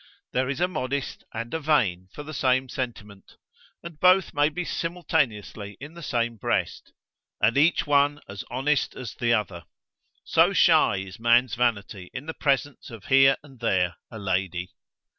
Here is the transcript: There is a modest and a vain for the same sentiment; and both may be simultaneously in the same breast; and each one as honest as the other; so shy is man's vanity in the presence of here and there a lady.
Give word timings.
There 0.33 0.49
is 0.49 0.59
a 0.59 0.67
modest 0.67 1.25
and 1.31 1.53
a 1.53 1.59
vain 1.59 2.07
for 2.11 2.23
the 2.23 2.33
same 2.33 2.69
sentiment; 2.69 3.35
and 3.83 3.99
both 3.99 4.33
may 4.33 4.49
be 4.49 4.65
simultaneously 4.65 5.77
in 5.79 5.93
the 5.93 6.01
same 6.01 6.37
breast; 6.37 6.91
and 7.39 7.55
each 7.55 7.85
one 7.85 8.19
as 8.27 8.43
honest 8.49 8.95
as 8.95 9.13
the 9.13 9.35
other; 9.35 9.65
so 10.23 10.53
shy 10.53 10.97
is 10.97 11.19
man's 11.19 11.53
vanity 11.53 12.09
in 12.15 12.25
the 12.25 12.33
presence 12.33 12.89
of 12.89 13.05
here 13.05 13.37
and 13.43 13.59
there 13.59 13.97
a 14.09 14.17
lady. 14.17 14.71